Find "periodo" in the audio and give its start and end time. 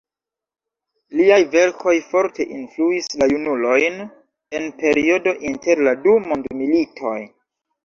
4.81-5.37